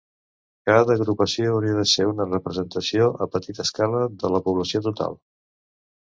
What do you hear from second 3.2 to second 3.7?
a petita